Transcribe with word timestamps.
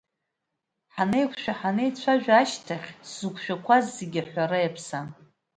Ҳанеиқәшәа, 0.93 1.53
ҳанеицәажәа 1.59 2.33
ашьҭахь 2.41 2.89
сзықәшәақәаз 3.07 3.85
зегьы 3.97 4.21
аҳәара 4.25 4.59
иаԥсам. 4.61 5.07